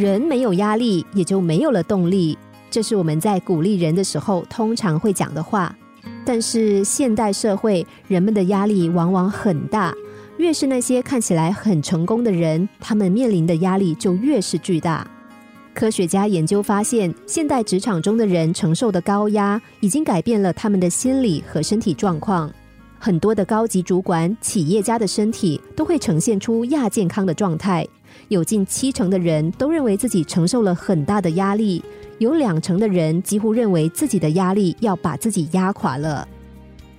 [0.00, 2.38] 人没有压力，也就没有了动力。
[2.70, 5.76] 这是我们在鼓励人的时候通常会讲的话。
[6.24, 9.94] 但是现代社会，人们的压力往往很大。
[10.38, 15.06] 越是那些看起来很成功的人，他们面临的压力就越是巨大。
[15.74, 22.50] 科学家研究发现，现代职场中的人承受的高压，已经改变了他们的心理和身体状况。
[23.02, 27.86] 很多的高级主管、企业家的身体都会呈现出亚健康的状态。
[28.28, 31.82] 有近七成的人都认为自己承受了很大的压力，
[32.18, 36.28] 有两成的人几乎认为自己的压力要把自己压垮了。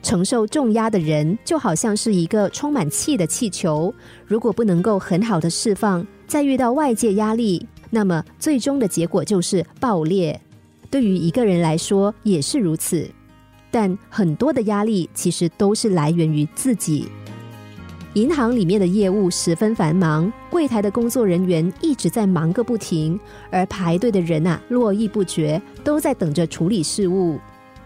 [0.00, 3.92] 承受重压的人就好像是一个充满气的气球，
[4.24, 10.40] 如果不能够很好的释放，再遇到外界压力，那么最终的结果就是爆裂。
[10.88, 13.10] 对于一个人来说也是如此，
[13.70, 17.06] 但很多的压力其实都是来源于自己。
[18.14, 23.18] 银行里面的业务十分繁忙，柜台的工作人员一直在忙个不停，
[23.50, 27.38] 而排队的人啊络绎不绝，都在等着处理事务。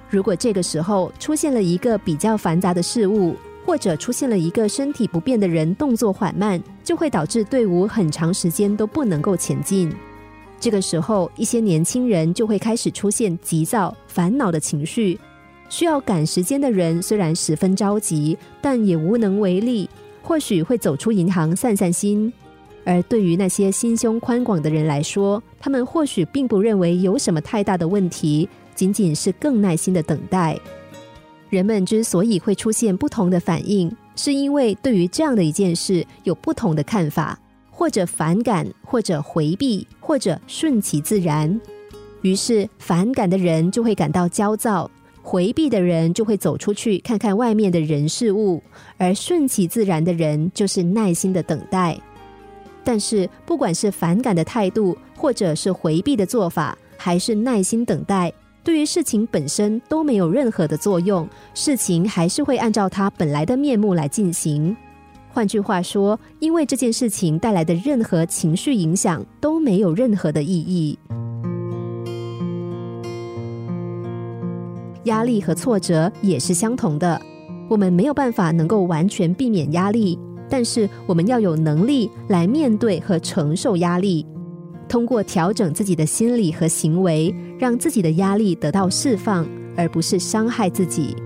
[0.08, 3.34] 如果这个时候出现了一个比较繁杂的事物，
[3.66, 9.92] 或者出现了一个身体不便的人，动作缓慢，就会导致队伍很长时间都不能够前进。
[10.60, 15.18] 这个时候，一些年轻人就会开始出现急躁、烦恼的情绪。
[15.72, 19.88] 需要赶时间的人虽然十分着急，但也无能为力，
[20.20, 22.30] 或许会走出银行散散心。
[22.84, 28.46] 而对于那些心胸宽广的人来说，他们或许并不认为有什么太大的问题。
[28.74, 30.58] 仅仅是更耐心的等待。
[31.48, 37.38] 人们之所以会出现不同的反应，是因为对于这样的一件事有不同的看法，
[37.70, 41.58] 或者反感，或者回避，或者顺其自然。
[42.20, 44.90] 于是，反感的人就会感到焦躁，
[45.22, 48.62] 回避的人就会走出去看看外面的人事物，
[48.98, 51.98] 而顺其自然的人就是耐心的等待。
[52.84, 58.32] 但是，不管是反感的态度，或者是回避的做法，还是耐心等待。
[58.64, 64.76] 对于事情本身都没有任何的作用，事情还是会按照它本来的面目来进行。
[65.32, 70.98] 换句话说，因为这件事情带来的任何情绪影响都没有任何的意义。
[75.04, 77.20] 压力和挫折也是相同的，
[77.68, 80.18] 我们没有办法能够完全避免压力，
[80.48, 84.26] 但是我们要有能力来面对和承受压力。
[84.88, 91.16] 通过调整自己的心理和行为，让自己的压力得到释放，而不是伤害自己。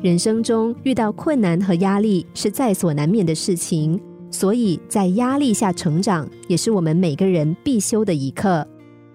[0.00, 4.00] 人生中遇到困难和压力是在所难免的事情，
[4.30, 8.64] 所以在压力下成长也是我们每个人必修的一课。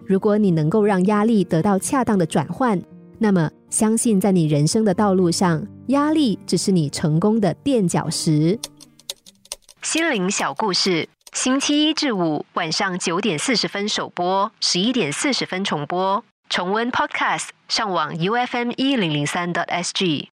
[0.05, 2.77] 如果你能够让压力得到恰当的转换，
[3.23, 8.59] 那么相信在你人生的道路上，压力只是你成功的垫脚石。
[9.81, 11.07] 心灵小故事。
[11.31, 16.21] 星期一至五晚上九点四十分首播，十一点四十分重播。
[16.49, 20.32] 重温 Podcast，上网 U F M 一零零三 t S G。